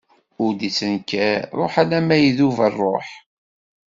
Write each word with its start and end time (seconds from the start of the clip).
Ur 0.43 0.51
d-ittnekkar 0.53 1.35
ṛṛuḥ 1.59 1.73
alamma 1.81 2.17
idub 2.19 2.57
ṛṛuḥ. 2.71 3.07